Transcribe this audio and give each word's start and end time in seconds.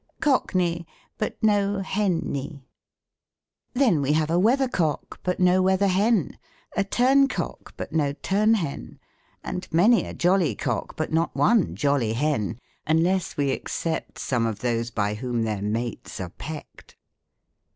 Cock 0.19 0.55
ney, 0.55 0.87
but 1.19 1.37
no 1.43 1.81
Hen 1.81 2.21
ney. 2.23 2.65
Then 3.75 4.01
we 4.01 4.13
have 4.13 4.31
a 4.31 4.39
weather 4.39 4.67
cock, 4.67 5.19
but 5.21 5.39
no 5.39 5.61
weather 5.61 5.89
hen, 5.89 6.39
a 6.75 6.83
turn 6.83 7.27
cock, 7.27 7.75
but 7.77 7.93
no 7.93 8.13
turn 8.13 8.55
hen; 8.55 8.97
and 9.43 9.67
many 9.71 10.03
a 10.05 10.15
jolly 10.15 10.55
cock, 10.55 10.95
but 10.95 11.13
not 11.13 11.35
one 11.35 11.75
jolly 11.75 12.13
hen; 12.13 12.57
unless 12.87 13.37
we 13.37 13.51
except 13.51 14.17
some 14.17 14.47
of 14.47 14.61
those 14.61 14.89
by 14.89 15.13
whom 15.13 15.43
their 15.43 15.61
mates 15.61 16.19
are 16.19 16.29
pecked. 16.29 16.97